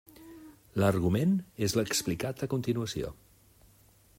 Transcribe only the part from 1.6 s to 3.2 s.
és l'explicat a continuació.